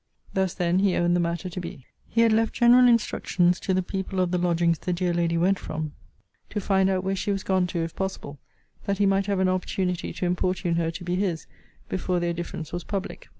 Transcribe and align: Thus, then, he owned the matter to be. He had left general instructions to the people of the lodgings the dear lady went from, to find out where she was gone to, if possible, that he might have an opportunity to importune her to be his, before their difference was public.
Thus, 0.33 0.55
then, 0.55 0.79
he 0.79 0.95
owned 0.95 1.15
the 1.15 1.19
matter 1.19 1.47
to 1.47 1.59
be. 1.59 1.85
He 2.09 2.21
had 2.21 2.33
left 2.33 2.53
general 2.55 2.87
instructions 2.87 3.59
to 3.59 3.71
the 3.71 3.83
people 3.83 4.19
of 4.19 4.31
the 4.31 4.39
lodgings 4.39 4.79
the 4.79 4.93
dear 4.93 5.13
lady 5.13 5.37
went 5.37 5.59
from, 5.59 5.93
to 6.49 6.59
find 6.59 6.89
out 6.89 7.03
where 7.03 7.15
she 7.15 7.31
was 7.31 7.43
gone 7.43 7.67
to, 7.67 7.83
if 7.83 7.95
possible, 7.95 8.39
that 8.85 8.97
he 8.97 9.05
might 9.05 9.27
have 9.27 9.39
an 9.39 9.47
opportunity 9.47 10.11
to 10.13 10.25
importune 10.25 10.73
her 10.73 10.89
to 10.89 11.03
be 11.03 11.17
his, 11.17 11.45
before 11.87 12.19
their 12.19 12.33
difference 12.33 12.73
was 12.73 12.83
public. 12.83 13.29